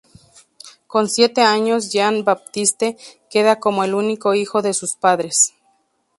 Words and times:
Con 0.87 1.07
siete 1.09 1.41
años 1.43 1.91
Jean-Baptiste 1.91 2.97
queda 3.29 3.59
como 3.59 3.83
el 3.83 3.93
único 3.93 4.33
hijo 4.33 4.63
de 4.63 4.73
sus 4.73 4.95
padres. 4.95 5.53